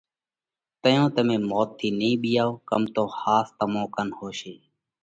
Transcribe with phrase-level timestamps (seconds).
[0.81, 4.53] تئيون تمي موت ٿِي نئين ٻِيئائو ڪم تو ۿاس تمون ڪنَ هوشي۔